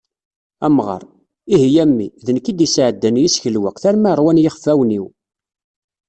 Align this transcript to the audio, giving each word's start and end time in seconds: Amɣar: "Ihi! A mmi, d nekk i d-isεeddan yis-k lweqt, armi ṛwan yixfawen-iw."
Amɣar: 0.65 1.03
"Ihi! 1.53 1.69
A 1.83 1.85
mmi, 1.89 2.07
d 2.25 2.27
nekk 2.31 2.45
i 2.51 2.53
d-isεeddan 2.53 3.19
yis-k 3.21 3.43
lweqt, 3.55 3.83
armi 3.89 4.11
ṛwan 4.19 4.41
yixfawen-iw." 4.43 5.05